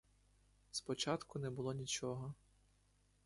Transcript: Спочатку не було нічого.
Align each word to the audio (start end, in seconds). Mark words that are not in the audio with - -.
Спочатку 0.71 1.39
не 1.39 1.49
було 1.49 1.73
нічого. 1.73 2.33